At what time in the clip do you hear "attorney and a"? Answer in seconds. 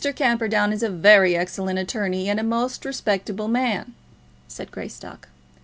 1.77-2.43